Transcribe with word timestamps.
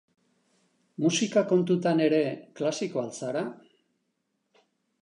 Musika 1.05 1.43
kontutan 1.51 2.01
ere, 2.07 2.23
klasikoa 2.61 3.05
al 3.07 3.13
zara? 3.21 3.47